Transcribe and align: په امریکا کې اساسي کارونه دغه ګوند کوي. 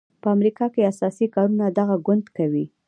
په 0.21 0.27
امریکا 0.35 0.65
کې 0.73 0.87
اساسي 0.91 1.25
کارونه 1.35 1.65
دغه 1.77 1.95
ګوند 2.05 2.25
کوي. 2.37 2.65